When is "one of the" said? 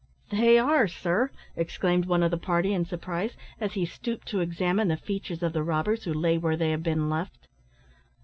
2.07-2.37